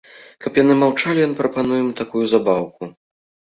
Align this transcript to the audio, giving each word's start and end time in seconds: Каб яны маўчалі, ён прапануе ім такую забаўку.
Каб 0.45 0.55
яны 0.63 0.77
маўчалі, 0.83 1.19
ён 1.27 1.37
прапануе 1.43 1.79
ім 1.85 1.93
такую 2.01 2.25
забаўку. 2.35 2.93